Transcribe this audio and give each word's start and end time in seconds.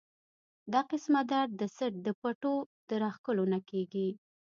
دا 0.73 0.81
قسمه 0.91 1.21
درد 1.31 1.51
د 1.61 1.63
څټ 1.75 1.93
د 2.05 2.07
پټو 2.21 2.55
د 2.89 2.91
راښکلو 3.01 3.43
نه 3.53 3.59
کيږي 3.69 4.09